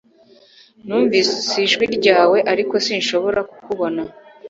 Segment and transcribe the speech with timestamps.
[0.85, 4.01] Numvise ijwi ryawe, ariko sinshobora kukubona